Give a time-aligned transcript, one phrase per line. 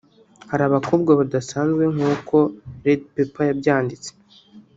[0.49, 2.35] hari abakobwa badasanzwe nkuko
[2.85, 4.09] redpepper yabyanditse